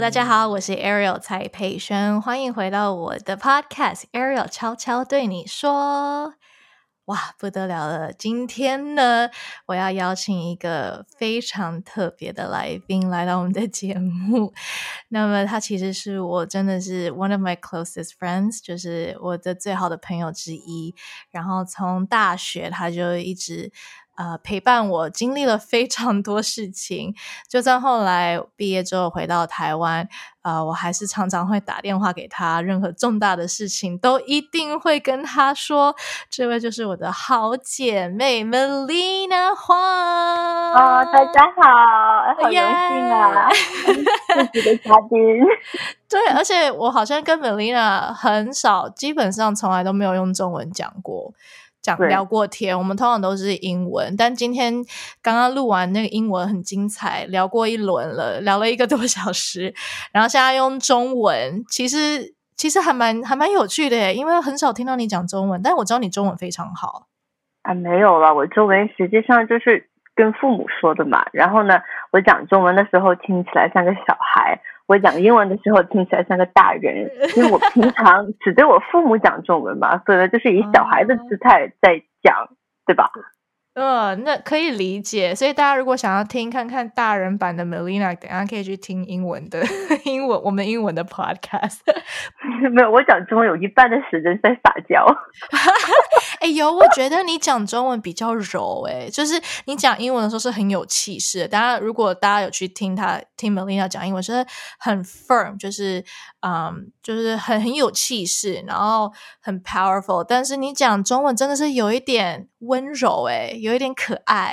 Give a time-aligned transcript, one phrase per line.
[0.00, 6.34] 大家好，我是 Ariel 蔡佩轩，欢迎回到我的 Podcast Ariel 悄悄对你说。
[7.06, 8.12] 哇，不得了了！
[8.12, 9.30] 今天呢，
[9.66, 14.52] 我要邀请一个非常特别的来宾来到我们的节目。
[15.08, 20.94] 那么，他其实是我真的是 one of my closest friends，就是我的最好的朋友之一。
[21.30, 23.72] 然后从大学他就一直。
[24.16, 27.14] 呃，陪伴我经历了非常多事情，
[27.48, 30.08] 就算后来毕业之后回到台湾，
[30.42, 35.94] 呃，我还是常常会打电话给他，任何重大的事情都一定会跟他说。
[36.30, 39.76] 这位就是我的好姐妹 Melina 黄。
[39.76, 42.60] 哦，大家好，好荣幸
[43.10, 43.48] 啊，
[44.52, 45.44] 自己的嘉宾。
[46.08, 51.32] 对，而且我好像跟 Melina 很少，基本上从来都没有用中文讲过。
[51.86, 54.74] 讲聊过天，我们通常都是英文，但今天
[55.22, 59.72] 刚刚录完那个英文很精彩，聊过一轮了，聊了一个多小时，
[60.12, 67.06] 然后现在用中文，其实其实还蛮还蛮有趣的耶，因为很少听到你讲中文，但我知道你中文非常好
[67.62, 71.78] 啊，没有了，我中文实际上就是跟父母说的嘛，然后呢，
[72.10, 74.60] 我讲中文的时候听起来像个小孩。
[74.86, 82.48] 我讲英文的时候听起来像个大人， 因为我平常只对我父母讲中文嘛，所以呢就是以小孩的姿态在讲，
[82.86, 83.10] 对吧？
[83.78, 85.34] 嗯，那可以理解。
[85.34, 89.62] 所以大家如果想要听看看大人版的 Melina，等下可以去听英文的
[90.06, 91.80] 英文，我们英文的 podcast。
[92.72, 95.04] 没有，我讲中文有一半的时间在撒娇。
[96.40, 101.46] 哎，有，我觉得你讲中文比较柔，哎，就是你讲英文的时候是很有气势。
[101.46, 104.46] 大家如果大家有去听他听 Melina 讲英文，是
[104.78, 106.02] 很 firm，就是
[106.40, 110.24] 嗯，就是很很有气势，然后很 powerful。
[110.26, 113.50] 但是你讲中文真的是有一点温柔，哎。
[113.60, 114.52] 有一点可爱，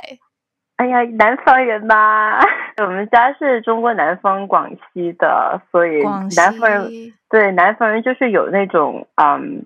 [0.78, 2.40] 哎呀，南方人吧，
[2.82, 6.02] 我们家是中国南方广西的，所以
[6.36, 9.66] 南方人对南方人就是有那种嗯，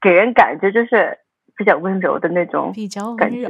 [0.00, 1.18] 给人感觉就是
[1.56, 3.48] 比较温柔的那种，比较温柔，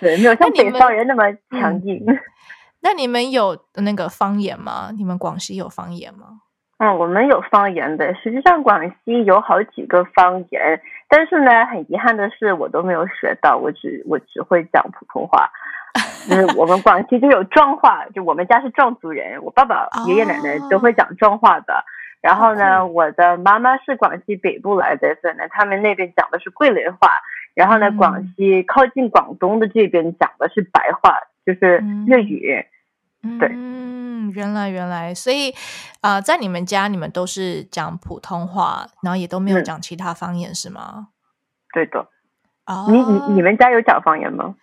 [0.00, 2.04] 对，没有 像北方人那么强硬。
[2.82, 4.90] 那你们有那个方言吗？
[4.96, 6.40] 你们广西有方言吗？
[6.82, 8.14] 嗯，我们有方言的。
[8.14, 10.80] 实际上，广西有好几个方言，
[11.10, 13.58] 但是呢，很遗憾的是，我都没有学到。
[13.58, 15.50] 我只我只会讲普通话。
[16.26, 21.84] 就是我们广西就有壮话，就我们家是壮族人，我爸爸、爷爷奶奶都会讲壮话的。
[22.22, 27.10] 然后呢，我的妈妈是广西北部来的，所以呢，他们那边讲的是桂林话。
[27.54, 32.64] 然后呢，广西靠近广东的这边讲的是白话，就是粤语。
[33.38, 33.50] 对。
[34.32, 35.52] 原来原来，所以
[36.02, 41.08] 啊，在你们家你们都是讲普通话，然后也都没有讲其他方言是吗？
[41.72, 42.06] 对的。
[42.66, 44.54] 哦，你你你们家有讲方言吗？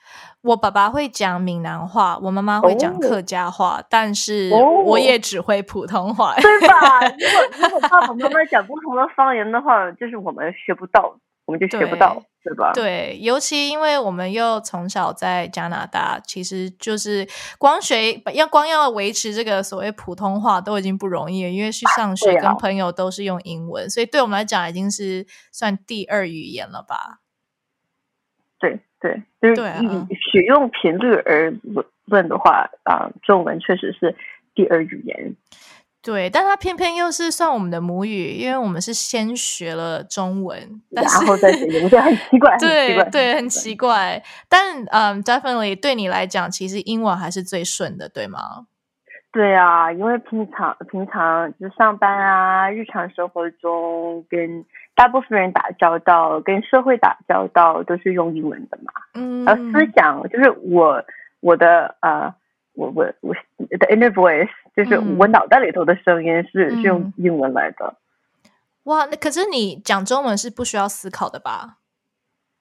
[0.41, 4.51] 我爸爸会讲闽南话，我妈妈会讲客家话，但是
[4.85, 7.01] 我也只会普通话，对吧？
[7.01, 11.17] 如果如果爸爸妈妈讲不同的方言的话，就是我们学不到。
[11.46, 12.72] 我们就学不到，对吧？
[12.74, 17.28] 对，尤其因为我们又从小在加拿大，其实就是
[17.58, 27.19] 光学要光要维持这个所谓普通话都已经不容易了，因为去上学跟朋友都是用英文，所以对我们来讲已经是算第二语言了吧？
[28.59, 31.53] 对对，就是以使用频率而
[32.06, 34.16] 论的话，啊，中文确实是
[34.56, 35.35] 第二语言。
[36.07, 40.57] 对，但它偏偏又是算我们的母语，因为我们是先学了中文，
[40.90, 44.23] 然后再学英文，很奇怪，对对，很奇怪。
[44.47, 48.67] 但嗯，definitely 对你来讲，其实英文还是最顺的，对吗？
[49.34, 54.63] 对啊，因为平常平常就上班啊，日常生活中跟
[54.96, 58.94] 大部分人打交道，跟社会打交道都是用英文的嘛。
[59.13, 61.03] 嗯，而思想就是我
[61.41, 62.34] 我的呃。
[62.79, 63.34] 我我我
[63.79, 64.47] 的 inner voice
[64.78, 67.96] 就是我脑袋里头的声音是是用英文来的。
[68.84, 71.78] 哇，那可是你讲中文是不需要思考的吧？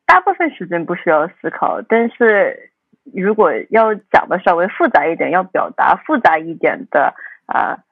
[0.06, 2.70] 大部分时间不需要思考，但是
[3.12, 7.12] 如果要讲的稍微复杂一点，要表达复杂一点的
[7.44, 7.84] 啊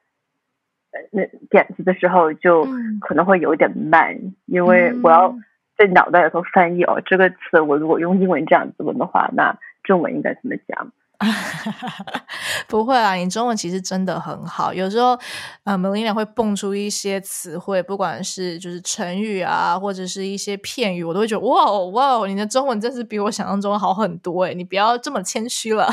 [1.11, 2.65] 那点子的时候，就
[3.01, 4.17] 可能会有点慢，
[4.47, 5.35] 因为我要
[5.77, 10.91] 在脑袋里头翻译哦，这个词我如果用英文这样子问的话，那中文应该怎么讲？
[12.67, 14.73] 不会啊，你中文其实真的很好。
[14.73, 15.17] 有时候，
[15.63, 24.53] 呃，Melina 会蹦出一些词汇，不管是就是成语啊，或者是一些片语，我都会觉得哇哦哇哦，你的中文真是比我想象中好很多哎！
[24.53, 25.87] 你不要这么谦虚了。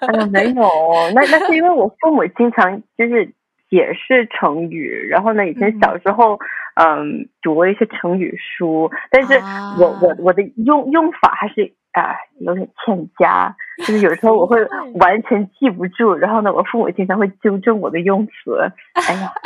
[0.00, 0.68] 嗯，没有，
[1.14, 3.26] 那那是因为我父母经常就是
[3.70, 6.38] 解释成语，然后呢，以前小时候
[6.74, 9.34] 嗯读了一些成语书，但是
[9.80, 13.56] 我我我的用用法还是啊有点欠佳。
[13.78, 14.58] 就是有时候我会
[15.00, 18.32] 完全记不住，然后呢，我父母经常会纠正我的用词。
[18.94, 19.32] 哎呀。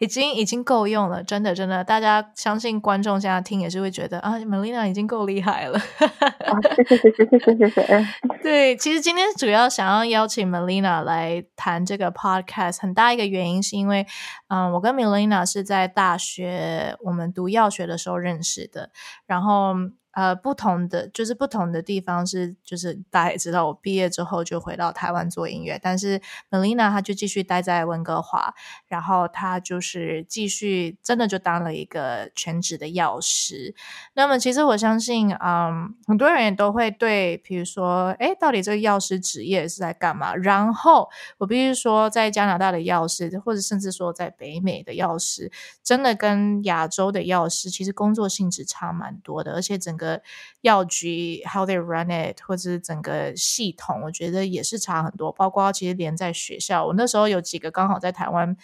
[0.00, 5.78] 已经已经够用了，真的真的，大家相信观众现在听也是会觉得啊，Melina 已经够厉害了。
[6.74, 8.06] 谢谢谢谢谢谢谢谢。
[8.42, 14.06] 对，其实今天主要想要邀请 Melina 来谈这个 podcast，很大一个原因是因为，
[14.46, 18.90] 嗯，我跟 Melina 是在大学我们读药学的时候认识的，
[19.26, 19.74] 然后。
[20.18, 26.20] 呃，不同的就是不同的地方是，就是大家也知道，我毕业之后就回到台湾做音乐，但是
[26.50, 28.52] Melina 她就继续待在温哥华，
[28.88, 33.76] 然后她就是继续真的就当了一个全职的药师。
[34.14, 40.34] 那么其实我相信，嗯，很多人也都会对，比如说，哎，到底这个药师职业是在干嘛？
[40.34, 45.52] 然后我必须说，在加拿大的药师，或者甚至说在北美的药师，
[45.84, 50.07] 真的跟亚洲的药师其实工作性质差蛮多的，而且整个
[50.60, 55.32] 药局 how they run it，或者是整个系统，我觉得也是差很多。
[55.32, 58.56] 包括其实连在学校，我那时候有几个刚好在台湾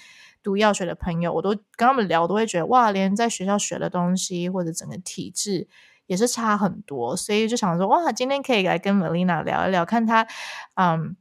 [0.43, 5.67] 读药学的朋友，我都跟他们聊，都会觉得哇，连在学校学的东西或者整个体制
[6.07, 7.17] 也是差很多。
[7.17, 10.27] 所以就想说，哇，今天可以来跟 Melina 聊一聊，看他，
[10.75, 11.17] 嗯，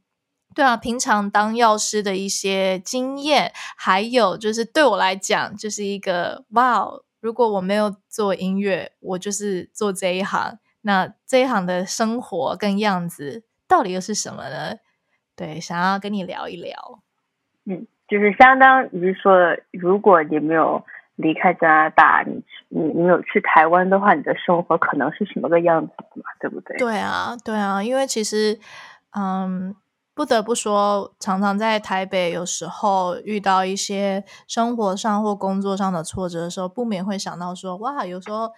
[0.54, 6.86] 对啊，平常当药师的一些经验，还有就是对我来讲，就是一个哇。
[7.24, 10.58] 如果我没有做音乐，我就是做这一行。
[10.82, 14.76] 那这一行的生活跟样子到底又是什么呢？
[15.34, 17.00] 对，想要跟你聊一聊。
[17.64, 20.84] 嗯，就是相当于说，如果你没有
[21.16, 26.24] 离开加拿大，你你你有去台湾的话，你的生活可能是什么个样子嘛？
[26.38, 26.76] 对不对？
[26.76, 28.60] 对啊，对啊，因为其实，
[29.16, 29.74] 嗯。
[30.14, 38.52] 不得不说，常常在台北，有时候遇到一些生活上或工作上的挫折的时候，不免会想到说：哇，有时候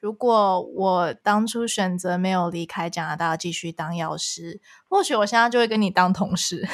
[0.00, 6.66] 如果我当初选择没有离开加拿大，继续当药师，或许我现在就会跟你当同事。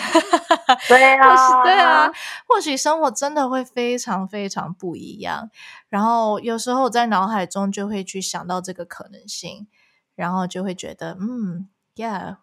[0.88, 2.10] 对啊，对啊，
[2.48, 5.50] 或许生活真的会非常非常不一样。
[5.90, 9.68] 然后有时候我在脑海中就会去想到这个可能性，
[10.14, 12.36] 然后就会觉得，嗯，Yeah。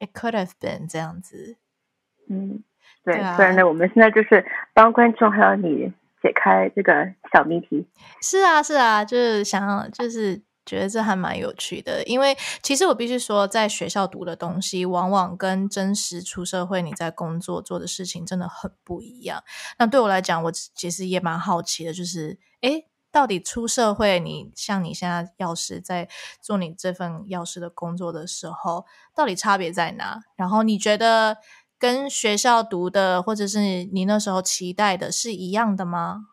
[0.00, 1.58] It could have been 这样子，
[2.26, 2.64] 嗯，
[3.04, 4.42] 对，所以呢，我们现在就是
[4.72, 5.92] 帮观众还有你
[6.22, 7.86] 解开这个小谜题。
[8.22, 12.02] 是啊，是啊，就是想，就是觉得这还蛮有趣的。
[12.04, 19.44] 因为其实我必须说，在学校读的东西，往往跟真实出社会你在工作做的事情真的很不一样。
[19.78, 22.84] 那对我来讲，我其实也蛮好奇的，就是，哎。
[23.12, 26.08] 到底出社会，你像你现在药师在
[26.40, 28.84] 做你这份药师的工作的时候，
[29.16, 30.20] 到底差别在哪？
[30.36, 31.38] 然后你觉得
[31.78, 33.58] 跟学校读的，或者是
[33.92, 36.26] 你那时候期待的是一样的吗？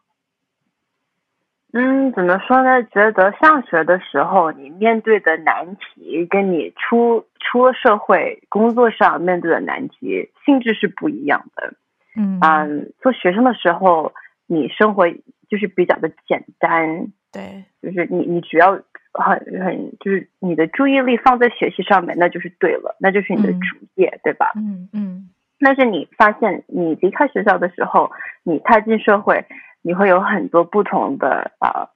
[1.73, 2.83] 嗯，怎么说呢？
[2.83, 11.73] 觉得上学的时候，你面对的难题，跟你出出了社会工作上面对的难题性质是不一样的。
[12.15, 14.13] 嗯嗯，做学生的时候，
[14.45, 15.05] 你生活。
[15.49, 18.71] 就是比较的简单，对，就是你你只要
[19.13, 23.59] 很很就是你的注意力放在学习上面，那就是对了，那就是你的主
[23.95, 24.51] 业，对吧？
[24.55, 25.29] 嗯嗯。
[25.59, 28.11] 但是你发现你离开学校的时候，
[28.43, 29.45] 你踏进社会，
[29.81, 31.89] 你会有很多不同的啊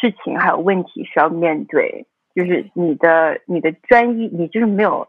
[0.00, 5.08] 事情还有问题需要面对，就是你的你的专一，你就是没有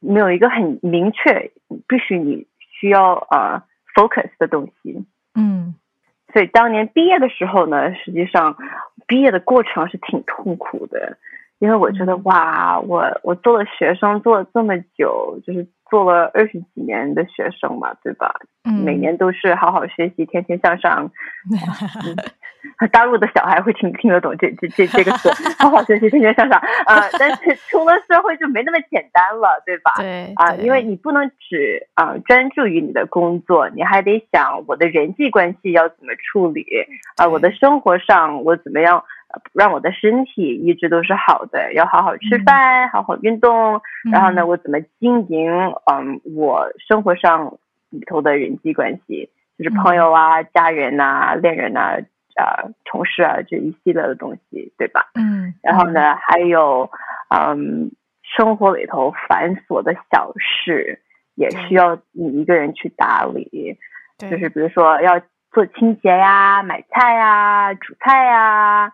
[0.00, 1.50] 没有一个很明确
[1.86, 5.04] 必须你需要啊 focus 的东西，
[5.34, 5.74] 嗯。
[6.32, 8.56] 所以当年毕业的时候呢，实际上
[9.06, 11.16] 毕业的过程是挺痛苦的，
[11.58, 15.66] 因为我觉得哇，我我做了学生做了这么久，就是。
[15.92, 18.34] 做了二十几年的学生嘛，对吧？
[18.64, 21.10] 嗯，每年都是好好学习，天天向上。
[22.92, 25.28] 大陆的小孩会听听得懂这这这这个词，
[25.62, 26.58] 好好学习，天天向上。
[26.86, 29.92] 呃， 但是出了社会就没那么简单了，对吧？
[29.98, 36.64] 对啊，因为你不能只啊专注于你的工作，你还得想我的人际关系要怎么处理
[37.18, 39.04] 啊，我的生活上我怎么样。
[39.52, 43.80] 让我的身体一直都是好的，要好好吃饭，好好运动。
[44.12, 45.50] 然后呢，我怎么经营？
[45.90, 47.58] 嗯，我生活上
[47.90, 51.98] 里头的人际关系，就是朋友啊、家人呐、恋人呐、
[52.36, 55.10] 啊、同事啊这一系列的东西，对吧？
[55.14, 55.54] 嗯。
[55.62, 56.90] 然后呢，还有
[57.28, 57.90] 嗯，
[58.22, 61.00] 生活里头繁琐的小事，
[61.34, 63.78] 也需要你一个人去打理。
[64.18, 65.20] 就是比如说要
[65.50, 68.92] 做清洁呀、买菜呀、煮菜呀。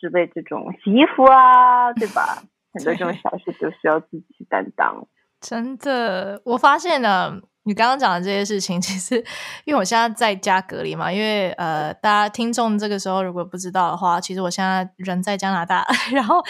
[0.00, 2.42] 之类这种洗衣服啊，对吧？
[2.74, 5.06] 很多这种小事都需要自己去担当。
[5.40, 9.22] 真的，我发现了，你刚刚讲的这些事情，其实
[9.66, 16.42] 因为我现在在家隔离嘛，因为呃，大家听众这个时候如果不知道的话，其实我现在人在加拿大， 然后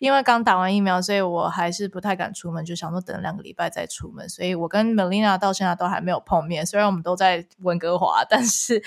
[0.00, 4.28] 因为刚打完疫苗，所以我还是不太敢出门，就想说等两个礼拜再出门。
[4.28, 8.82] 所以我跟 Melina 到现在都还没有碰面，虽然我们都在温哥华，但是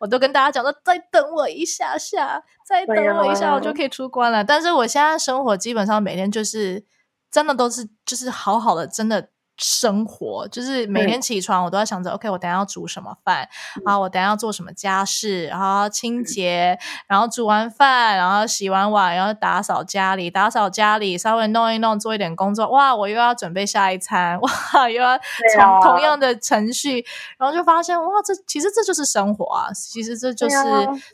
[0.00, 4.42] 我都跟大家讲说再等我一下下，再等我一下，我就可以出关了。
[4.42, 6.86] 但是我现在生活基本上每天就是
[7.30, 9.28] 真的都是就是好好的，真的。
[9.56, 13.48] 生活就是每天起床，我都在想着，OK，我等下要煮什么饭
[13.84, 13.98] 啊？
[13.98, 15.46] 我等下要做什么家事？
[15.46, 22.68] 然后清洁，然后煮完饭，然后洗完碗，然后打扫家里，打扫家里，稍微弄一弄，做一点工作。
[22.70, 25.16] 哇，我又要准备下一餐， 哇，又要
[25.54, 27.04] 从同样的程序，
[27.38, 29.72] 然后就发现，哇，这其实这就是生活啊！
[29.72, 30.56] 其实这就是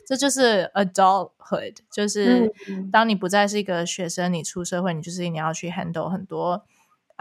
[0.07, 2.51] 这就是 adulthood，就是
[2.91, 6.63] 当你不再是一个学生，你出社会，你就是你要去 handle 很多。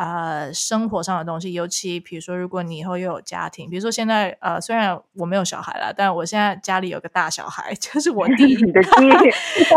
[0.00, 8.88] 呃，生活上的东西，尤其比如说，如果你以后又有家庭，比如说现在，呃，虽然我没有小孩了，但我现在家里有个大小孩， 就是我弟， 你的弟，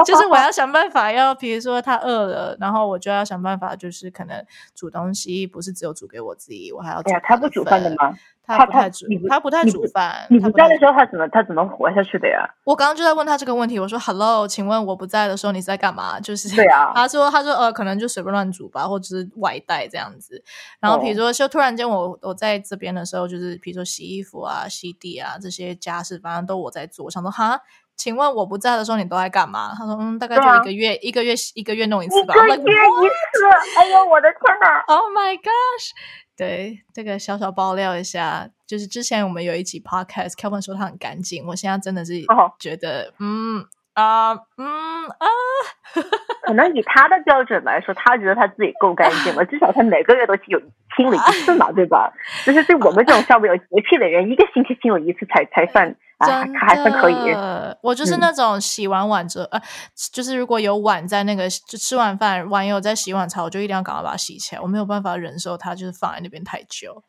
[0.06, 4.42] 就是我要想办法，要比如说他饿了，然后我就要想办法，就是可能
[4.74, 7.04] 煮东西，不是只有煮给我自己，我还要。
[7.22, 8.18] 他不煮饭的吗？
[8.46, 10.28] 他不太煮，他不太煮饭。
[10.30, 12.48] 你不在的时候，他怎么他怎么活下去的呀？
[12.66, 13.80] 我刚刚就在问他这个问题。
[13.80, 16.92] 我说：“Hello，请问我不在的时候，你在干嘛？”就是对啊。
[16.94, 20.44] 他说：“他说呃，可能就随便乱煮吧，或者是外带这样子。
[20.82, 27.10] 然后比如说，就突然间我我在这边的时候，就是比如说洗衣服啊、洗地啊这些家事，反正都我在做。
[27.10, 27.62] 想说哈，
[27.96, 29.74] 请问我不在的时候，你都在干嘛？
[29.78, 33.46] 他说：“嗯，大概就一个月，一个月一个月弄一次吧。”一个月一次。
[33.80, 35.92] 哎呦，我的天哪！Oh my gosh！
[36.36, 42.26] 对，这个小小爆料一下，就是之前我们有一集 podcast，Kevin 说他很干净，我现在真的是
[42.60, 45.28] 觉得，嗯啊，嗯啊，
[46.42, 50.60] 可能以他的标准来说，他觉得他自己够干净了， 至少他每个月都有
[50.96, 52.12] 清理一次嘛，对吧？
[52.46, 55.96] 就是对我们这种稍微有洁癖的人，一个星期清理一次才才算。
[56.26, 57.16] 真还算可以。
[57.82, 59.62] 我就是那种洗完碗之后，呃，
[60.14, 64.62] 就是如果有碗在那个，就吃完饭碗有在洗碗槽，我就一定要赶快把它洗起来。
[64.62, 67.04] 我没有办法忍受它就是放在那边太久。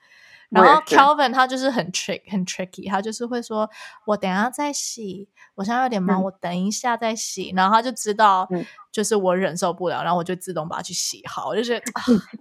[0.50, 3.68] 然后 Kelvin 他就是很 trick 很 tricky，他就是会说
[4.06, 8.48] ：“我等下再洗，我现在有点忙，我等一下再洗。”然后他就知道，
[8.92, 11.54] 就是我忍受不了，然后我就自动把它去洗好。
[11.54, 11.82] 就是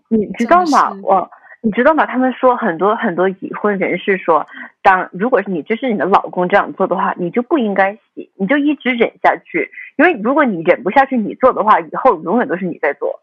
[0.10, 0.96] 你你知道吗？
[1.04, 1.30] 我。
[1.66, 2.06] 你知道吗？
[2.06, 4.46] 他们说很多很多已婚人士说，
[4.82, 9.72] 当如果是你这是你的老公这样做的话，你就不应该洗，你就一直忍下去。
[9.96, 13.22] 因为如果你忍不下去，你做的话，以后永远都是你在做。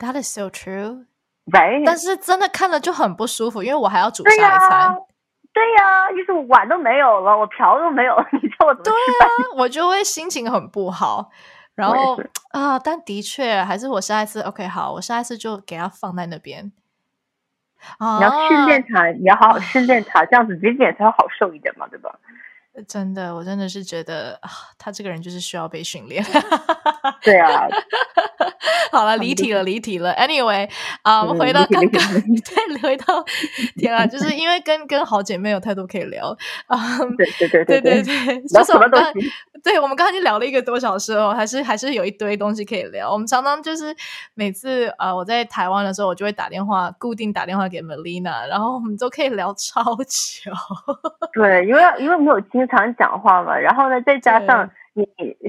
[0.00, 1.04] That is so true.
[1.46, 1.82] Right.
[1.84, 4.96] 但是真的看了就很不舒服，因为我还要煮下一餐。
[5.52, 9.28] 对呀，就是碗都没有了，我瓢都没有了， 你叫我怎么吃饭？
[9.58, 11.30] 我就会心情很不好。
[11.74, 12.18] 然后
[12.52, 16.72] 啊，但的确还是我下一次 OK 好，我下一次就给它放在那边。
[17.98, 22.14] 你要训练它，你要好好训练它，这样子减减才会好受一点嘛，对吧？
[22.88, 26.24] 真的，我真的是觉得啊，他这个人就是需要被训练。
[27.22, 27.68] 对啊，
[28.90, 30.12] 好了，离题了，离题了。
[30.14, 30.68] Anyway，
[31.02, 33.22] 啊，我们回到刚刚，对，回到
[33.76, 36.34] 天啊，就是 因为跟跟好姐妹有太多可以聊
[36.66, 36.98] 啊。
[37.16, 39.12] 对对对对对对，就是我们刚，
[39.62, 43.12] 对我们刚刚已经聊了一个多小时哦，还是还是有一堆东西可以聊。
[43.12, 43.94] 我们常常就是
[44.34, 50.50] 每次啊，我在台湾的时候，我就会打电话，固定打电话给 Melina，然后我们都可以聊超久。
[51.34, 52.61] 对，因为因为没有经。
[52.62, 55.04] 经常讲话嘛，然后呢，再加上你，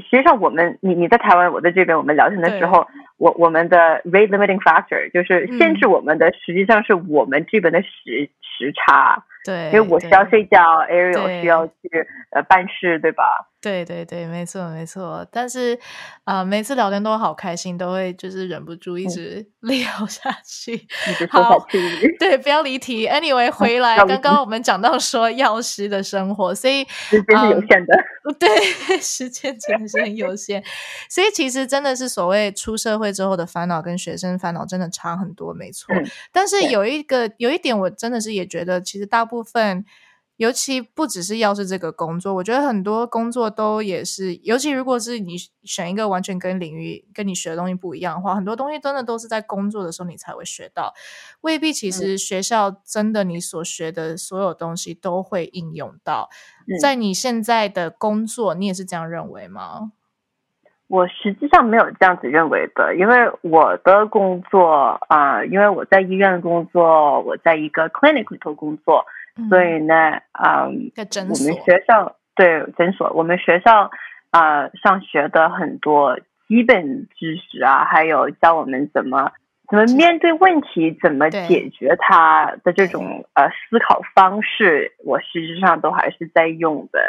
[0.09, 9.23] 实际上我们，你你在台湾，我在这边，我们聊天的时候，我我们的 rate limiting factor 就是限制我们的，实际上是我们这边的时时差。
[9.43, 10.57] 对，因为我需要睡觉
[10.89, 11.73] ，Ariel 需要去
[12.31, 13.23] 呃办事，对吧？
[13.61, 15.25] 对对对，没错没错。
[15.31, 15.79] 但是
[16.25, 20.85] 啊，每次聊天都好开心，都会就是忍不住一直 聊下去。
[21.29, 21.65] 好，
[22.19, 23.07] 对，不要离题。
[23.07, 28.03] Anyway， 回来，刚刚我们讲到说药师的生活，所以时间是有限的。
[28.39, 28.49] 对，
[28.99, 30.63] 时间真的是很有限。
[31.09, 35.93] 所以其实真的是所谓出社会之后的烦恼跟学生烦恼真的差很多，没错。
[36.33, 39.25] 但是有一个有一点，我真的是也觉得，其实大。
[39.32, 39.85] 部分，
[40.37, 50.91] 尤其不只是药师这个工作，我觉得很多工作都也是，尤其如果是你选一个完全跟领域跟你学的东西不一样的话，很多东西真的都是在工作的时候你才会学到，
[51.41, 56.29] 未必其实学校真的你所学的所有东西都会应用到，
[56.81, 59.91] 在你现在的工作，你也是这样认为吗？
[60.87, 69.05] 我实际上没有这样子认为的，因为我的工作啊，因为我在医院工作，我在一个 clinic 里头工作。
[69.49, 69.95] 所以呢，
[70.31, 73.89] 啊，我们学校对诊所，我们学校
[74.29, 79.31] 啊上学的很多基本知识啊，还有教我们怎么
[79.71, 86.99] 怎么面对问题，怎么解决它的这种呃思考方式，我实质上都还是在用的。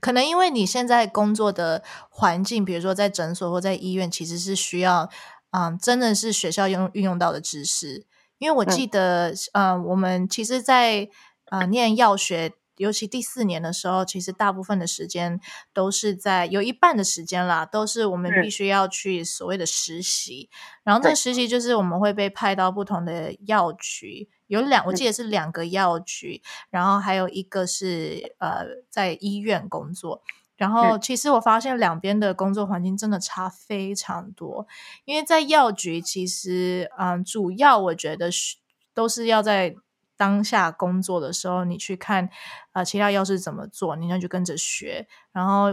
[0.00, 5.08] 可能因为你现在工作的环境，比如说在诊所或在医院，其实是需要，
[5.52, 8.04] 嗯，真的是学校用运用到的知识。
[8.38, 11.06] 因为我记得，嗯，我们其实，在
[11.50, 12.54] 呃念药学。
[12.76, 15.38] 尤其第四年的时候，其实大部分的时间
[15.74, 20.48] 都是在有一半的时间啦，都是我们必须要去所谓的实习。
[20.82, 26.40] 然后这个实习就是我们会被派到不同的药局，有两，我记得是两个药局，
[26.70, 30.22] 然后还有一个是呃在医院工作。
[30.56, 34.66] 然后其实我发现两边的工作环境真的差非常多，
[35.04, 38.56] 因为在药局其实嗯，主要我觉得是
[38.94, 39.76] 都是要在。
[40.20, 42.28] 当下工作的时候，你去看
[42.72, 45.08] 啊，其他药师怎么做，你那就跟着学。
[45.32, 45.68] 然后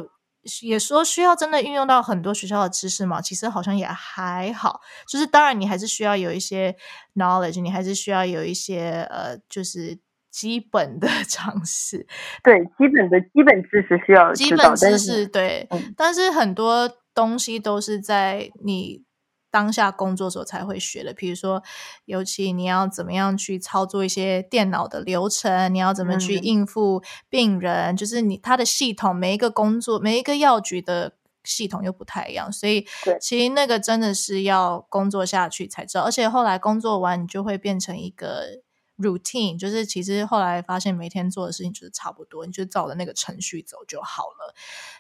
[0.62, 4.80] 也说需要真的运用到很多学校的知识嘛，其实好像也还好。
[5.06, 6.74] 就是当然，你还是需要有一些
[7.16, 10.00] knowledge，你还是需要有一些呃，就是
[10.32, 12.08] 基本的 常识。
[12.42, 19.06] 对，基本的基本知识需要基本知识对，但是很多东西都是在你。
[19.50, 21.64] 当下工作时候才会学的，比如说，
[22.06, 31.14] 尤其你要怎么样去操作一些电脑的流程，你要怎么去应付病人，就是你他的系统，每一个工作，每一个药局的
[31.44, 32.86] 系统又不太一样，所以
[33.22, 38.62] 其实那个真的是要工作下去才知道，而且后来工作完，你就会变成一个。
[38.98, 44.56] Routine 就是其实后来发现每天做的事情就是差不多，你就照着那个程序走就好了。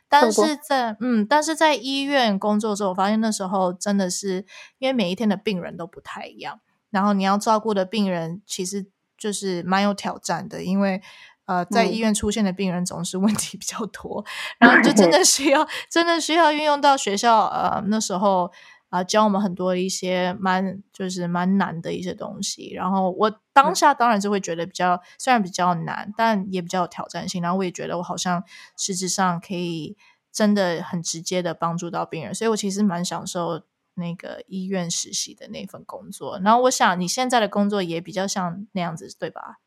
[0.07, 4.45] 但是在嗯，但是在医院工作的时候，我发现那时候真的是
[4.77, 6.59] 因为每一天的病人都不太一样，
[6.91, 8.85] 然后你要照顾的病人其实
[9.17, 11.01] 就是蛮有挑战的，因为
[11.45, 14.23] 呃，在医院出现的病人总是问题比较多，
[14.59, 18.51] 然后就真的 需要真的需要运用到学校呃那时候。
[18.89, 27.41] 啊，教我们很多一些蛮就是蛮难的一些东西，然后我当下当然就会觉得比较虽然比较难，但也比较有挑战性。
[27.41, 28.43] 然后我也觉得我好像
[28.77, 29.97] 实质上可以
[30.31, 33.63] 真的很直接的帮助到病人，所以我其实蛮享受
[33.95, 36.39] 那个医院实习的那份工作。
[36.43, 39.57] 然后我想你现在的工作也比较像那样子，对吧？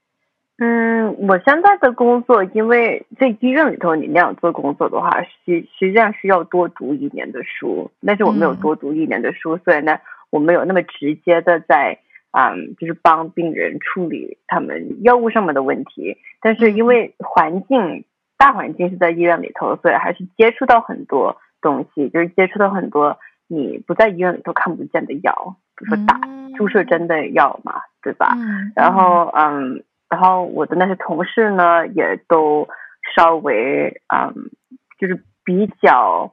[0.62, 7.90] 嗯，我现在的工作，因为在医院里头，你那样做工作的话，实实际上需要多读一年的书。
[8.06, 11.99] 但是我没有多读一年的书，所以呢，我没有那么直接的在，
[12.32, 16.18] 嗯，就是帮病人处理他们药物上面的问题。
[16.42, 18.04] 但是因为环境
[18.36, 23.18] 大环境是在医院里头，所以还是接触到很多东西，就是接触到很多
[23.49, 26.20] 你不在医院里头看不见的药，比如说打
[26.58, 28.36] 注射针的药嘛，对吧？
[28.76, 29.82] 然后，嗯。
[30.10, 32.68] 然后我的那些同事呢，也都
[33.16, 34.50] 稍微嗯，
[34.99, 36.32] 就是比较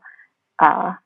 [0.57, 0.99] 啊，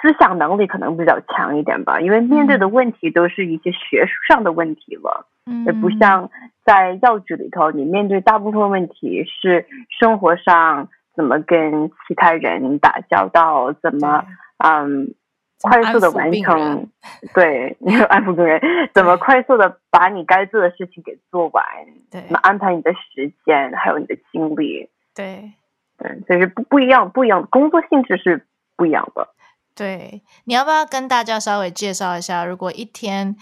[0.00, 2.00] 思想能力可能比较强一点吧。
[2.00, 5.26] 因为面对的问题都是一些学术上的问题了，
[5.66, 6.30] 也不像
[6.64, 9.66] 在药局里头，你面对大部分问题是
[9.98, 14.24] 生活上怎么跟其他人打交道，怎么
[14.58, 15.14] 嗯。
[15.60, 16.88] 快速的完成，
[17.34, 18.60] 对，你有安抚病人，
[18.94, 21.64] 怎么快速的把你该做的事情给做完？
[22.10, 24.88] 对，怎么安排你的时间，还有你的精力？
[25.12, 25.52] 对，
[25.98, 29.28] 对，所以是不不一样，不一样，工作性质是不一样的。
[29.74, 33.34] 对，你要不要跟大家稍微介绍一下，如果一天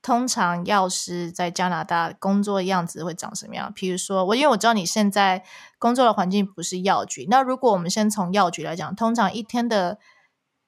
[0.00, 3.72] 通常药师在加拿大工作样子会长什么样？
[3.74, 5.42] 比如说，我因为我知道你现在
[5.80, 9.98] 工作的环境不是药局，那如果我们先从药局来讲，通常一天的。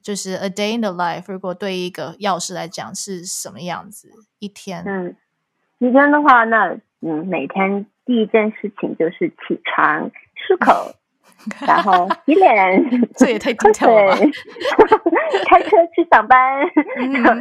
[0.06, 4.08] 就是 a day in the life，如果对一个药师来讲是什么样子？
[4.38, 5.16] 一天，嗯，
[5.80, 10.08] 一天的话，那嗯，每天第一件事情就是起床
[10.46, 10.94] 漱口，
[11.66, 12.88] 然后洗脸，
[13.18, 14.18] 这也太低调了吧？
[15.48, 16.38] 开车去上班，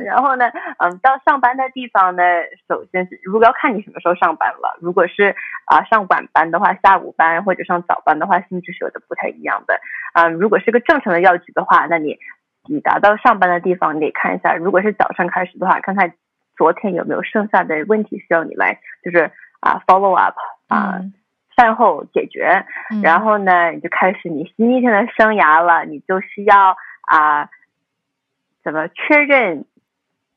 [0.03, 0.49] 然后呢，
[0.79, 2.23] 嗯，到上班的地方呢，
[2.67, 9.79] 首先是如果要看你什么时候上班了，如果是啊上晚班的话，下午班或者上早班的话，性质是有的不太一样的。
[10.13, 12.17] 啊，如果是个正常的药局的话，那你。
[12.65, 16.13] 抵达到上班的地方，你得看一下，如果是早上开始的话，看看
[16.57, 20.35] 昨天有没有剩下的问题需要你来，就是啊 follow up
[20.67, 20.99] 啊
[21.55, 22.65] 饭后解决。
[23.03, 26.75] 然后呢，你就开始你新一天的生涯了，你就需要
[27.07, 27.49] 啊
[28.63, 29.65] 怎么确认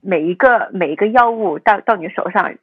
[0.00, 2.54] 每一个每一个药物到到你手上，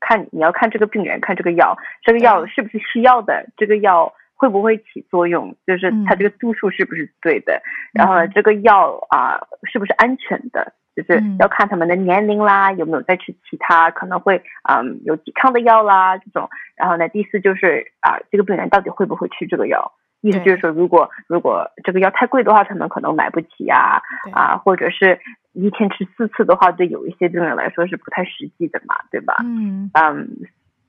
[0.00, 4.12] 看你要看这个病人，看这个药，这个药是不是需要的，这个药。
[4.42, 5.54] 会不会起作用？
[5.64, 7.62] 就是它这个度数是不是对的？
[7.94, 9.38] 然后这个药啊
[9.70, 10.72] 是不是安全的？
[10.96, 16.50] 就是要看他们的年龄啦，有没有在吃其他可能会嗯有抵抗的药啦这种。
[16.74, 19.92] 然后呢，第四就是啊这个病人到底会不会吃这个药？
[20.22, 24.02] 意思就是说，如果如果这个药太贵的话，他们可能买不起啊
[24.32, 25.20] 啊，或者是
[25.52, 29.36] 一天吃四次的话，对有一些病人来说是不太实际的嘛，对吧？
[29.44, 30.28] 嗯嗯，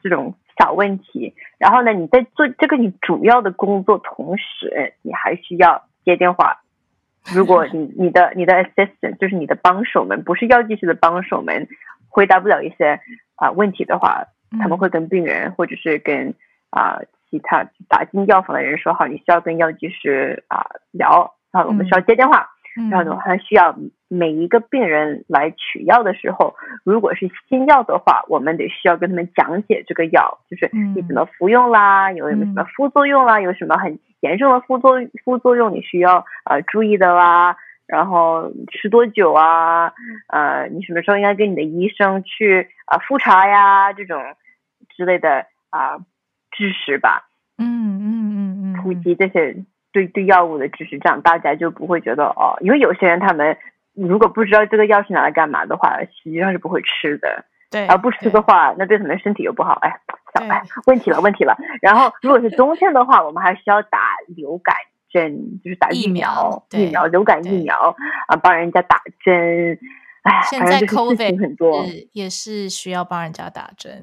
[0.01, 1.33] 这种小问题。
[1.57, 6.59] 然后呢，你在做这个你主要的工作同时，你还需要接电话。
[7.33, 11.67] 如果你 你的你的 assistant 就是你的帮手们，不是药剂师的帮手们，
[12.09, 12.99] 回答不了一些
[13.35, 14.25] 啊、问题的话，
[14.59, 16.33] 他们会跟病人或者是跟
[16.69, 22.49] 啊、其他打进药房的人说好，你需要跟药剂师啊、聊，然后我们需要接电话。
[22.77, 22.89] 嗯。
[22.89, 23.75] 然后的话，需要
[24.07, 37.57] 每一个病人来取药的时候，如果是新药的话，我们得需要跟他们讲解这个药，就是嗯你怎么服用啦，有什么副作用啦，有什么很严重的副作副作用你需要呃注意的啦，
[37.87, 39.93] 然后吃多久啊，
[40.27, 44.21] 呃，你什么时候应该跟你的医生去啊、复查呀，这种
[44.95, 45.97] 之类的啊、
[46.51, 47.27] 知识吧。
[47.57, 49.55] 嗯嗯嗯嗯，普及这些
[49.93, 53.57] 对对药物的知识，这样大家就不会觉得哦，因为有些人他们
[53.93, 59.95] 如果不知道这个药是拿来干嘛的话，实际上是不会吃的，对，而不吃的话，那对他们身体又不好，哎，
[60.49, 61.55] 哎，问题了问题了。
[61.81, 63.99] 然后如果是 冬天的话，我们还需要打
[64.35, 64.75] 流感
[65.11, 67.95] 针，就是打疫疫苗疫苗流感疫苗
[68.27, 69.77] 啊，帮人家打针。
[70.23, 71.85] 哎，现在 COVID 很多。
[72.13, 74.01] 也是需要帮人家打针，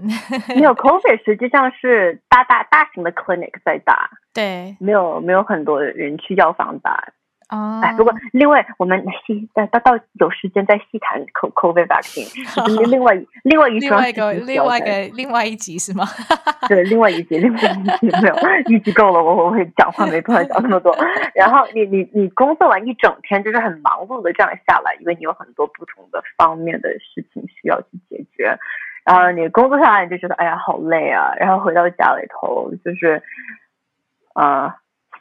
[0.55, 7.13] 没有 COVID 实际上是大大大型的 clinic 在打，对没有没有很多人去药房打。
[7.51, 12.31] 哦，哎，不过另外我们细到到到有时间再细谈 co COVID vaccine，
[12.89, 13.13] 另外
[13.43, 16.05] 另外一另外一个另外一个另外一集是吗？
[16.69, 18.37] 对，另外一集，另外一集没有，
[18.69, 20.97] 一集够了，我我会讲话没办法讲那么多。
[21.35, 28.57] 然后你你你工作完一整天就是很忙碌的这样下来，因为你有很多不同的方面的事情需要去解决，
[29.05, 33.21] 然后你工作下来你就觉得哎呀好累啊，然后回到家里头就是，
[34.35, 34.73] 呃，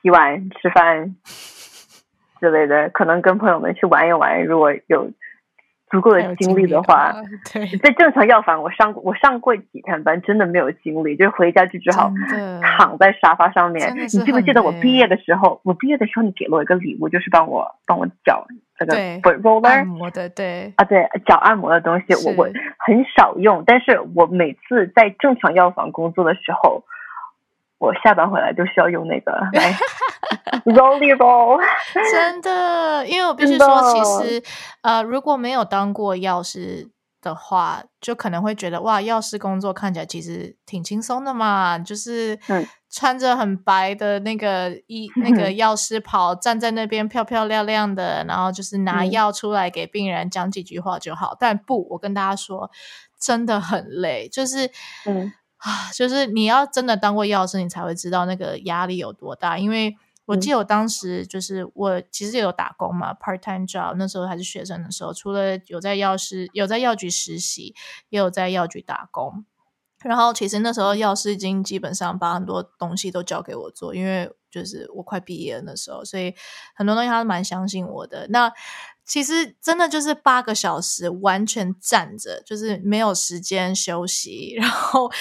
[0.02, 1.16] 洗碗吃饭
[2.40, 5.12] 之类的，可能跟朋友们去玩一玩，如果有
[5.90, 7.14] 足够的精力的的话。，
[7.52, 12.12] 对，在正常药房，我上过我上过几天班，真的没有精力，就是回家就只好
[12.62, 15.60] 躺在沙发上面你记不记得我毕业的时候？
[15.64, 18.46] 我毕业的时候，你给了我一个礼物，就是帮我帮我脚
[18.80, 26.84] 那个对 foot 按 roller 摩的，对，啊，对，脚按摩的东西，我我很少用，但是我每次在正常药房工作的时候，
[27.80, 29.74] 我下班回来就需要用那个 来
[30.66, 31.60] roll y roll。
[32.12, 34.44] 真的， 因为我必须说，其实
[34.82, 36.90] 呃，如果没有当过药师
[37.22, 51.36] 的话，就可能会觉得哇，药师工作看起来其实挺轻松的嘛，就是嗯穿着很白的那个衣那个药师袍，站在那边漂漂亮亮的，然后就是拿嗯药出来给病人讲几句话就好。
[51.40, 52.72] 但不，我跟大家说，
[53.20, 54.70] 真的很累，就是
[55.06, 59.58] 嗯啊，就是你要真的当过药师，你才会知道那个压力有多大。
[59.58, 59.96] 因为
[60.26, 67.76] 我嗯记得我当时就是我其实有打工嘛，part time job，那时候还是学生的时候，除了有在药师有在药局实习，
[68.10, 69.46] 也有在药局打工。
[70.04, 76.34] 然后其实那时候药师已经基本上把很多东西都交给我做，因为就是我快毕业了那时候，所以
[76.74, 78.26] 很多东西他都蛮相信我的。
[78.30, 78.50] 那
[79.10, 85.12] 其实真的就是八个小时完全站着，就是没有时间休息， 然后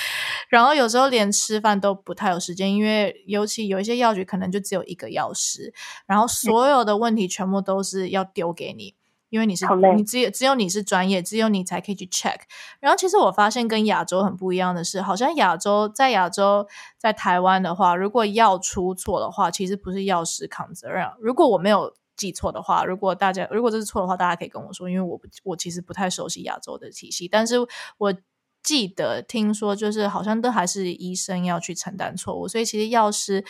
[0.51, 5.73] 然后有时候连吃饭都不太有时间，因为尤其有一些药局可能就只有一个药师，
[6.07, 8.95] 然后所有的问题全部都是要丢给你。
[9.31, 12.39] 因为你是你只有只有你是专业，只有你才可以去 check。
[12.81, 21.07] 然后其实我发现跟亚洲很不一样的是，好像亚洲在亚洲在台湾的话，如果药出错的话，其实不是药师扛责任。
[21.21, 27.57] 如果我没有记错的话，如果大家如果这是错的话，大家可以跟我说，因为我不我其实不太熟悉亚洲的体系，但是
[27.97, 28.15] 我
[28.63, 33.43] 记得听说就是好像都还是医生要去承担错误，所以其实药师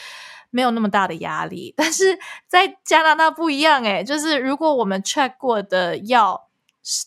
[0.51, 1.73] 没有那么大的压力。
[1.77, 6.49] 但是在加拿大不一样诶、就是如果我们 check 过的药，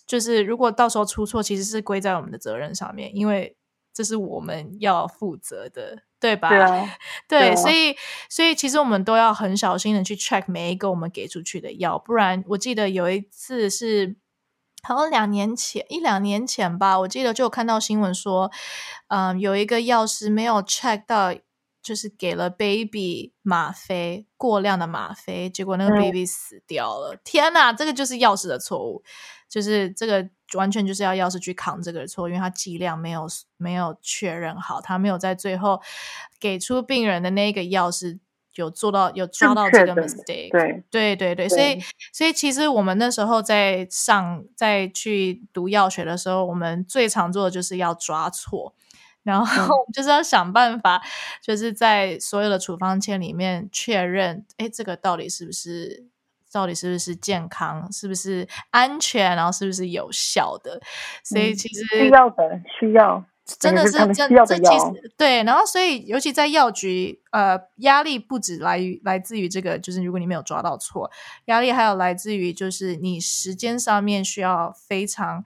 [0.05, 3.55] 就是如果到时候出错，其实是归在我们的责任上面，因为
[3.93, 6.03] 这是我们要负责的。
[6.21, 6.49] 对吧？
[6.49, 7.95] 对啊， 对，对啊所以
[8.29, 14.15] 所以其实我们都要很小心的去 check 每一个我们给出去的药，不然我记得有一次是
[14.83, 18.51] 好像两年前一两年前吧，我记得就有看到新闻说，
[19.09, 21.33] 嗯，有一个药师没有 check 到，
[21.81, 27.19] 就是给了 baby 吗啡过量的吗啡，结果那个嗯 baby 死掉了。
[27.23, 29.03] 天哪，这个就是药师的错误，
[29.49, 35.81] 就是这个完全就是要药师去扛这个错，因为他剂量没有没有确认好，他没有在最后
[36.39, 38.19] 给出病人的那个药是
[38.55, 40.51] 有做到有抓到这个 mistake。
[40.51, 41.81] 对对对对，所以
[42.13, 48.75] 所以其实我们那时候在上在去读药学的时候，我们最常做的就是要抓错。
[49.23, 51.01] 然后嗯我们就是要想办法，
[51.41, 56.05] 就是在所有的处方签里面确认，哎，这个到底是不是
[56.51, 60.81] 到底是不是健康，是不是安全，然后是不是有效的。
[61.23, 63.23] 所以其实需要的需要。
[63.59, 71.11] 真的是这这这其实对，然后所以尤其在药局，呃，压力不止来于来自于这个，就是如果你没有抓到错，
[71.45, 75.43] 压力还有来自于就是你时间上面需要非常。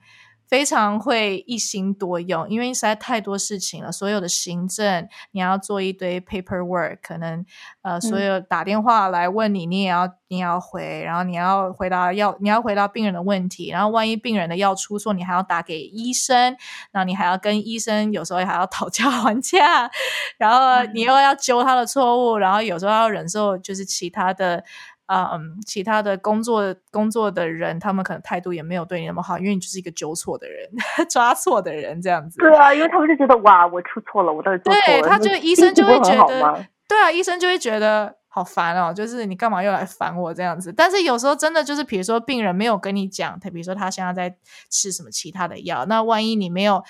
[0.48, 3.90] 非常会一心多用，因为实在太多事情了。
[3.90, 7.44] 所有的行政，你要做一堆 paperwork，可能
[7.82, 16.56] 呃，所有打电话来问你，你也要你要回，然后你要回答要你要回答病人的问题，然后万一病人的药出错，你还要打给医生，
[16.92, 19.90] 然后你还要跟医生有时候还要讨价还价，
[20.38, 24.62] 然后你又要揪他的错误，然后有时候要忍受就是其他的。
[25.06, 30.68] 嗯，其他的工作工作的人，他们可能态度也没有对你那么好，因为你就是一个纠错的人，
[31.08, 32.38] 抓错的人这样子。
[32.38, 35.00] 对啊，因为他们就觉得哇，我出错了，我到底做错了。
[35.00, 40.72] 对，他就医生就会觉得，对啊，医生就会觉得好烦哦，就是你干嘛又来烦我这样子？
[40.72, 44.36] 但是有时候真的就是，比如说病人没有跟你讲，他比如说他现在在
[44.70, 46.82] 吃什么其他的药，那万一你没有，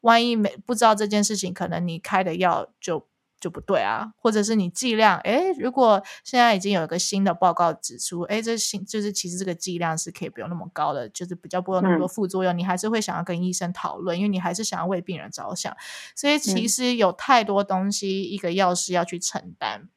[0.00, 3.07] 万一没不知道这件事情，可能你开的药就。
[3.40, 15.76] 就不对啊，或者是你剂量，诶，如果现在已经有一个新的报告指出，诶，这新就是其实这个剂量是可以不用那么高的，就是比较不会有那么多副作用，你还是会想要跟医生讨论，因为你还是想要为病人着想，
[16.16, 19.88] 所以其实有太多东西一个药师要去承担，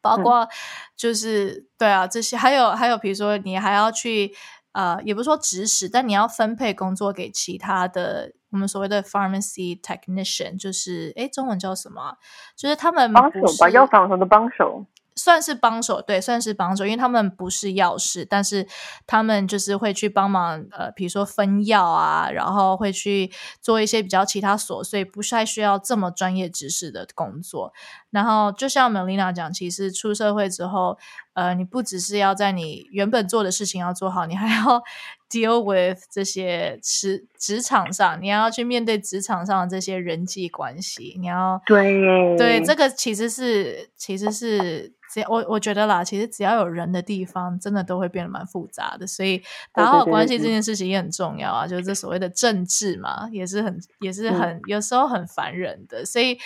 [0.00, 0.48] 包括
[0.96, 4.34] 就是对啊这些，还有还有比如说你还要去。
[4.72, 12.16] 呃，也不是说指使，但你要分配工作给其他的，我们所谓的 pharmacy technician，就是哎，中文叫什么？
[12.56, 14.86] 就是他们帮手吧，药房上的帮手。
[15.16, 18.66] 算是帮手，对，算是帮手，因为他们不是药师，但是
[19.06, 23.30] 他们就是会去帮忙，呃，比如说分药啊，然后会去
[23.60, 27.74] 做一些比较其他琐碎，不太需要这么专业知识的工作。
[28.10, 30.98] 然后就像 Melina 讲，其实出社会之后，
[31.34, 34.82] 呃，你不只是要在你原本做的事情要做好，你还要
[35.30, 44.92] deal with 这些职职场上，你要去面对职场上的这些人际关系，你要对对，这个其实是其实是。
[45.12, 49.04] 只我我觉得啦，其实只要有人的地方，真的都会变得蛮复杂的。
[49.08, 49.42] 所以
[49.72, 56.04] 打好关系这件事情也很重要啊，就是这所谓的政治嘛，也是很也是很有时候很烦人的。
[56.04, 56.38] 所以，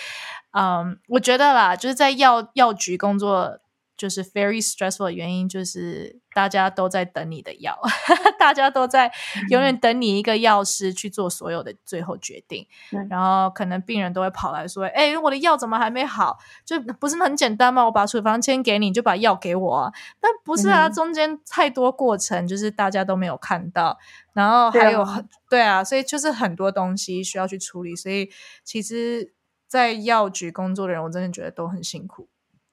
[0.55, 3.61] 嗯，我觉得啦，就是在药药局工作。
[3.97, 7.79] 就是 very stressful 的原因，就是大家都在等你的药，
[8.37, 9.11] 大家都在
[9.51, 12.67] 永远等你一个药师去做所有的最后决定。
[13.09, 16.37] 然后可能病人都会跑来说：“哎，我的药怎么还没好？
[16.67, 17.85] 就不是很简单吗？
[17.85, 19.93] 我把处方签给你，就把药给我。
[20.21, 23.97] 但不是啊，中间太多过程，就是大家都没有看到。
[24.33, 27.95] 然后还有很对啊，所以就是很多东西需要去处理。
[27.95, 28.29] 所以
[28.65, 29.33] 其实，
[29.75, 32.29] 在药局工作的人，我真的觉得都很辛苦。”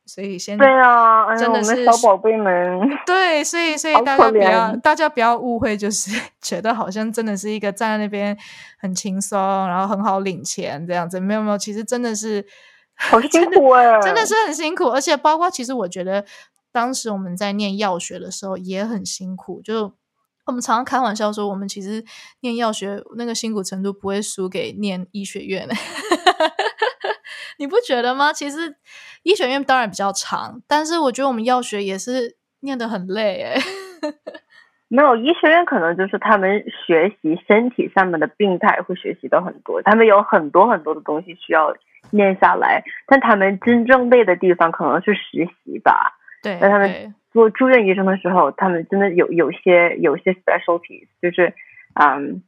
[0.05, 2.79] 所以先对啊，真的是小宝贝们。
[3.05, 6.11] 对，所以所以大家不要大家不要误会，就是
[6.41, 8.37] 觉得好像真的是一个站在那边
[8.79, 11.19] 很轻松，然后很好领钱这样子。
[11.19, 12.45] 没有没有，其实真的是
[12.95, 14.89] 好辛苦 哎，真的是很辛苦。
[14.89, 16.25] 而且包括其实我觉得
[16.71, 19.61] 当时我们在念药学的时候也很辛苦。
[19.61, 19.93] 就
[20.47, 22.03] 我们常常开玩笑说，我们其实
[22.41, 25.69] 念药学那个辛苦程度不会输给念医学院。
[27.62, 28.34] 你不觉得吗？
[28.34, 28.76] 其实
[29.21, 33.62] 医学院当然比较长，但是我觉得我们药学也是念得很累哎。
[34.89, 41.74] 没有医学院可能就是他们学习身体上面的病态会学习到很多，他们有很多很多的东西需要
[42.10, 42.84] 念下来。
[43.06, 46.17] 但他们真正累的地方可能是实习吧。
[46.41, 51.54] 对，那他们做住院医生的时候，他们真的有有些有些 specialties，就是
[51.93, 52.41] 嗯，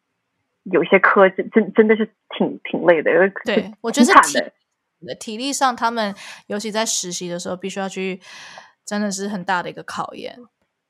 [0.64, 3.12] 有些科真真真的是挺挺累的。
[3.46, 4.40] 对，我觉得是。
[4.42, 4.52] 体
[5.38, 6.14] 力上，他们
[6.48, 8.22] 尤其在实习的时候，必须要去，
[8.86, 10.38] 真的是很大的一个考验。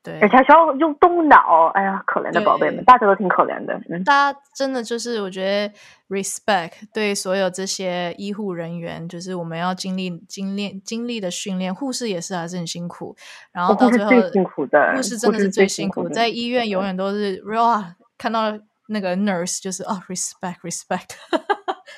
[0.02, 1.70] 对，而且还需要用动脑。
[1.72, 3.72] 哎呀，可怜的宝贝们，大家都挺可怜的。
[3.88, 5.74] 嗯，大家真的就是，我觉得
[6.14, 11.74] respect 对所有这些医护人员，就是我们要经历、经历、经历的训练。
[11.74, 13.16] 护士也是还是很辛苦，
[13.50, 18.52] 然后到最后，最辛苦的护士真的是最辛苦，在医院永远都是哇，看到
[18.88, 21.16] 那个 nurse 就是哦，respect，respect。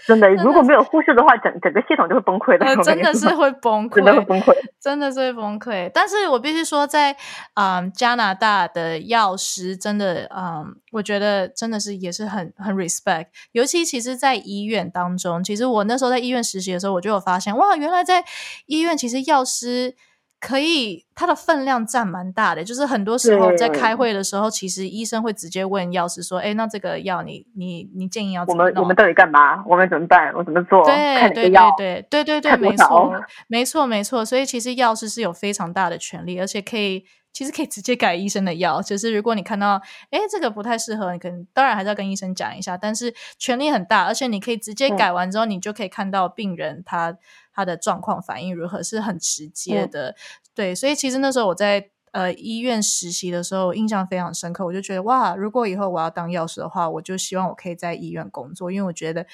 [0.06, 2.82] 真的，如果没有护士的话，整整个系统就会崩溃的。
[2.84, 5.90] 真的是会崩溃，真的会崩溃，真的是会崩溃。
[5.92, 7.16] 但是我必须说，在
[7.54, 13.26] 嗯加拿大的药师，真的嗯，我觉得真的是也是很很 respect。
[13.52, 18.24] 尤其其实，在医院当中，其实我那时候在医院实习的时候，我就有发现，哇，原来在
[18.66, 19.96] 医院其实药师。
[20.38, 29.64] 可以，它的分量占蛮大的，就是很多时候在开会的时候，其实医生会直接问药师说：“哎，那这个药你你你建议要我们我们到底干嘛？
[29.66, 30.32] 我们怎么办？
[30.34, 30.84] 我怎么做？
[30.84, 33.12] 对对对对对对对，没错
[33.48, 34.24] 没错没错。
[34.24, 37.04] 所以其实药师是有非常大的权利，而且可以。
[37.36, 38.80] 其实可以直接改医生的药。
[38.80, 42.78] 就是如果你看到，哎，这个不太适合，你可能当然还是要跟医生讲一下。
[42.78, 47.18] 但是权力很大，而且你可以直接改完之后，你就可以看到病人他
[47.52, 50.16] 他的状况反应如何，是很直接的。
[50.54, 54.64] 对，所以其实那时候我在呃医院实习的时候，印象非常深刻。
[54.64, 59.26] 我就觉得哇，如果以后我要当药师的话，我就希望我可以在医院工作，因为我觉得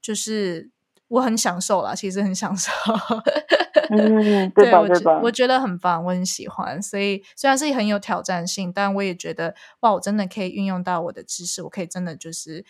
[0.00, 0.70] 就是
[1.08, 2.70] 我很享受啦，其实很享受。
[3.90, 4.86] 嗯， 对吧？
[4.86, 5.20] 对吧？
[5.22, 6.80] 我觉得很棒，我很喜欢。
[6.82, 12.64] 所以虽然是很有挑战性，但我也觉得哇，我真的可以运用到我的知识，我可以真的就是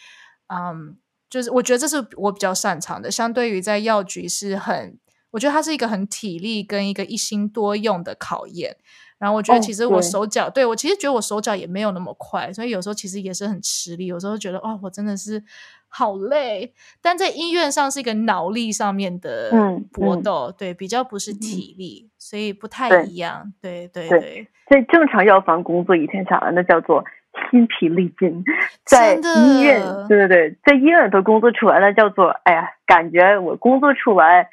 [0.46, 0.96] 嗯，
[1.28, 3.10] 就是我觉得这是我比较擅长的。
[3.10, 4.98] 相对于在药局是很，
[5.32, 8.76] 我觉得它是一个很体力跟一个一心多用的考验。
[9.18, 14.06] 然后我觉得其实我手脚，对我其实觉得我手脚也没有那么快，所以有时候其实也是很吃力。
[14.06, 15.42] 有时候觉得哦，我真的是。
[15.90, 19.50] 好累，但在医院上是一个脑力上面的
[19.90, 23.50] 搏斗，对，比较不是体力，所以不太一样。
[23.62, 27.02] 对对对，在正常药房工作一天下来，那叫做
[27.50, 28.44] 筋疲力尽；
[28.84, 34.50] 在医院，对对对，在医院里头工作出来，那叫做哎呀，感觉我工作出来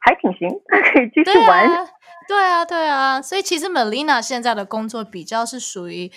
[0.00, 0.48] 还挺行，
[0.92, 1.68] 可以继续玩。
[2.28, 6.10] 对啊，对啊，所以其实 Melina 现在的工作比较是属于。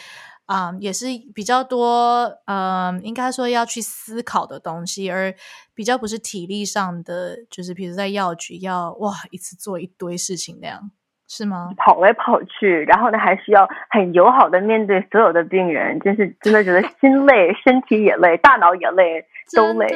[0.47, 5.33] 啊，也是比较多，嗯，应该说要去思考的东西，而
[5.73, 10.91] 比较不是体力上的，就是比如在药局要哇一次做一堆事情那样，
[11.25, 11.69] 是吗？
[11.77, 19.23] 跑来跑去，然后呢还需要很友好的面对所有的病人，真是真的觉得心累，身体也累，大脑也累，
[19.55, 19.87] 都累。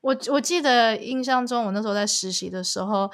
[0.00, 3.10] 我我记得印象中，我那时候在实习的时候，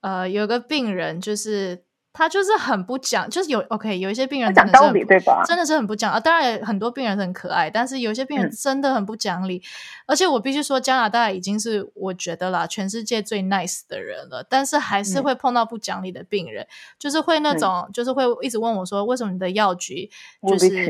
[0.00, 1.84] 呃，有个病人就是。
[2.18, 5.42] 他就是很不讲，就是有 OK，有一些病人讲道理对吧？
[5.44, 6.18] 真的是很不讲啊。
[6.18, 9.62] 当然，很多病人很可爱，但是有些病人真的很不讲理。
[10.06, 14.42] 而且我必须说，加拿大已经是我觉得啦，全世界最 nice 的人了。
[14.48, 16.66] 但是还是会碰到不讲理的病人，
[16.98, 20.10] 就是会那种，就是会一直问我说，为什么你的药局
[20.48, 20.88] 就是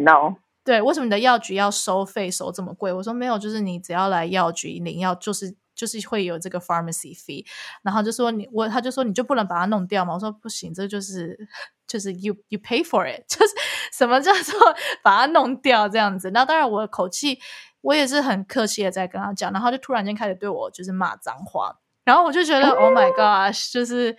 [0.66, 2.92] 对，为什么你的药局要收费收这么贵？
[2.92, 5.56] 我说没有，就是你只要来药局领药，就是。
[5.76, 7.44] 就是会有这个 pharmacy fee，
[7.82, 10.14] 然后就说你我他就说你就不能把它弄掉嘛？
[10.14, 11.38] 我说不行，这就是
[11.86, 13.52] 就是 you you pay for it， 就是
[13.92, 14.58] 什么叫做
[15.04, 16.30] 把它弄掉这样子？
[16.30, 17.38] 那当然我的口气
[17.82, 21.76] 我也是很客气的在跟他讲，然后就突然间开始对我就是骂脏话，
[22.06, 24.16] 然后我就觉得 oh my gosh，就是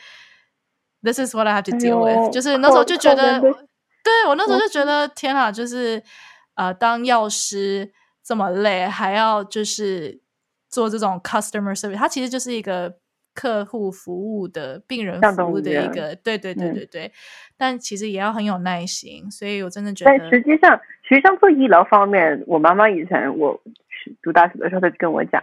[1.02, 6.04] this is what I have to deal with，就是那时候就觉得，对我那时候就觉得天啊，就是
[6.58, 10.22] 呃当药师这么累，还要就是。
[10.70, 12.93] 做这种 customer service，它其实就是一个
[13.34, 17.10] 客户服务的、病人服务的一个，对对对对对。
[17.58, 20.12] 但其实也要很有耐心，所以我真的觉得。
[20.12, 23.58] 但实际上，实际上做医疗方面，我妈妈以前我
[24.22, 25.41] 读大学的时候，她就跟我讲，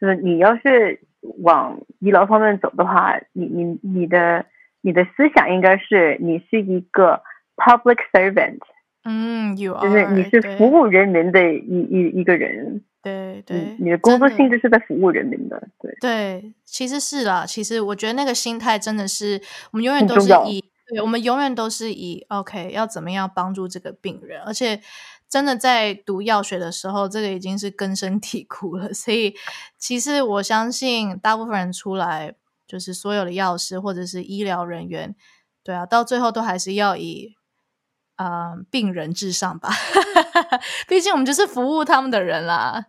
[0.00, 1.00] 就是你要是
[1.38, 4.44] 往医疗方面走的话，你你你的
[4.80, 7.22] 你的思想应该是你是一个
[7.54, 8.58] public servant，
[9.08, 12.82] 嗯，有，就是你是服务人民的一一一个人。
[13.00, 17.46] 对对，你的工作性质是在服务人民的，对对，其实是啦。
[17.46, 19.40] 其实我觉得那个心态真的是，
[19.70, 24.42] 我们永远都是以，对，我们永远都是以 OK，要怎么样帮助这个病人。
[24.42, 24.80] 而且
[25.28, 28.92] 真的在读药学的时候，这个已经是根深蒂固了。
[28.92, 29.36] 所以
[29.78, 32.34] 其实我相信，大部分人出来，
[32.66, 35.14] 就是所有的药师或者是医疗人员，
[35.62, 37.36] 对啊，到最后都还是要以。
[38.16, 39.70] 啊，病人至上吧，
[40.88, 42.86] 毕竟我们就是服务他们的人啦，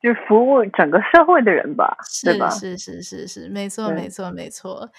[0.00, 2.48] 就是服务整个社会的人吧，是吧？
[2.50, 4.90] 是是是是，没错没错没错。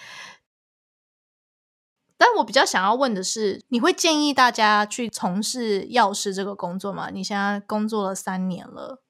[2.18, 7.10] 但我比较想要问的是，你会建议大家去从事药师这个工作吗？
[7.12, 9.02] 你现在工作了三年了。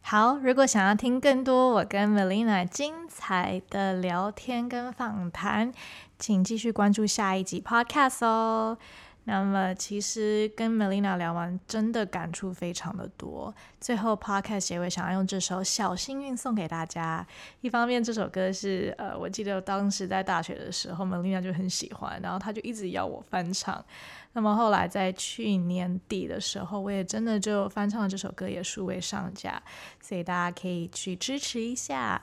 [0.00, 5.72] 好，如果想要听更多我跟 Melina 精彩的聊天跟访谈，
[6.18, 8.78] 请继续关注下一集 Podcast 哦。
[9.26, 13.54] 那么，其实跟 Melina 聊完，真的感触非常的多。
[13.80, 17.26] 最后，Podcast 结尾想要用这首《小幸运》送给大家。
[17.62, 23.82] 一方面，这首歌是呃，我记得当时在大学的时候，Melina 就很喜欢，然后他就一直要我翻唱。
[24.34, 29.62] 那么后来在去年底的时候，我也真的就翻唱了这首歌，也数位上架，
[30.02, 32.20] 所以大家可以去支持一下。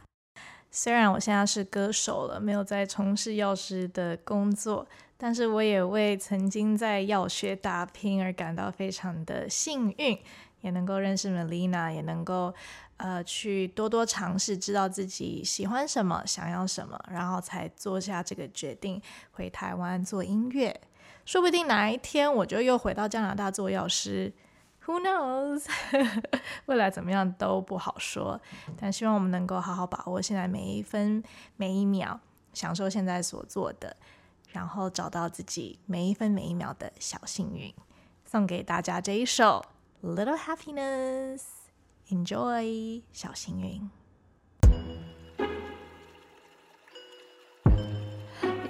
[0.70, 4.88] 虽然我现在是歌手了，没有在从事药师的工作。
[5.24, 10.18] 但是我也为曾经在药学打拼而感到非常的幸运，
[10.62, 12.52] 也能够认识 Melina，也能够
[12.98, 19.00] 呃去多多尝试，知道自己喜欢什么，想要什么，然后才做下这个决定
[19.34, 20.82] 回台湾做音乐。
[21.24, 24.34] 说不定哪一天我就又回到加拿大做药师
[24.88, 25.68] ，Who knows？
[26.66, 28.42] 未来怎么样都不好说。
[28.76, 31.22] 但希望我们能够好好把握现在每一分
[31.58, 32.20] 每一秒，
[32.54, 33.96] 享受现在所做的。
[34.52, 37.74] 然后找到自己每一分每一秒的小幸运。
[38.26, 39.66] 送给大家这一首
[40.02, 41.42] little happiness
[42.10, 43.90] enjoy 小幸运。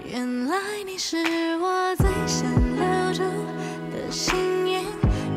[0.05, 1.17] 原来你是
[1.59, 3.21] 我最想留住
[3.91, 4.35] 的幸
[4.67, 4.83] 运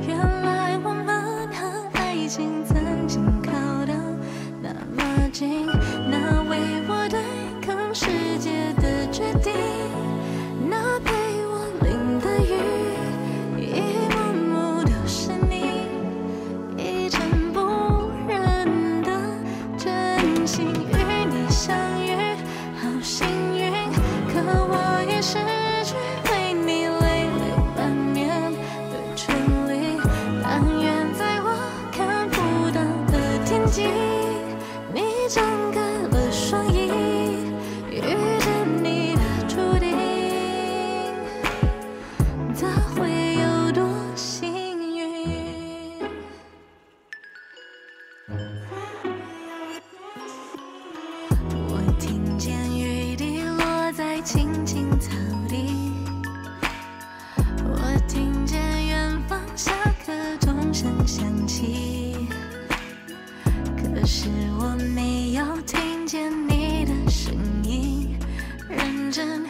[0.08, 3.52] 原来我们和爱情曾经靠
[3.84, 3.94] 得
[4.62, 5.73] 那么近。
[64.06, 64.28] 是
[64.60, 67.34] 我没有听见你的声
[67.64, 68.14] 音
[68.68, 69.42] 认真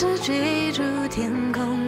[0.00, 1.79] 是追逐天空。